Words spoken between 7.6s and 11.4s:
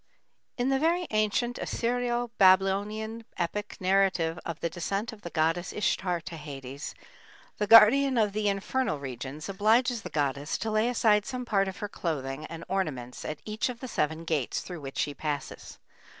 guardian of the infernal regions obliges the goddess to lay aside